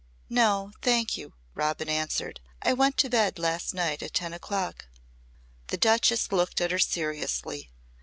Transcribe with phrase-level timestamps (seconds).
[0.31, 0.71] "No.
[0.81, 2.39] Thank you," Robin answered.
[2.63, 4.87] "I went to bed last night at ten o'clock."
[5.67, 7.69] The Duchess looked at her seriously.